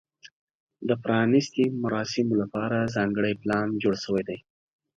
[0.87, 4.37] د پرانیستې مراسمو لپاره ځانګړی پلان جوړ شوی دی.